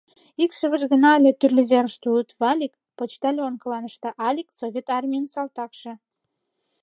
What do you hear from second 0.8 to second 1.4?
гына але